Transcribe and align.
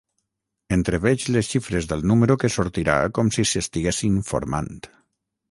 Entreveig 0.77 1.25
les 1.35 1.49
xifres 1.55 1.89
del 1.91 2.01
número 2.13 2.39
que 2.45 2.51
sortirà 2.57 2.97
com 3.19 3.31
si 3.37 3.47
s'estiguessin 3.53 4.19
formant. 4.33 4.73